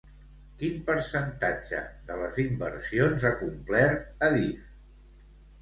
Quin 0.61 0.79
percentatge 0.87 1.83
de 2.09 2.17
les 2.21 2.39
inversions 2.45 3.29
ha 3.29 3.33
complert 3.43 4.27
Adif? 4.31 4.69